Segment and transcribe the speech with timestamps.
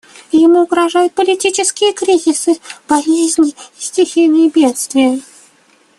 [0.31, 2.57] Ему угрожают политические кризисы,
[2.89, 5.19] болезни и стихийные бедствия.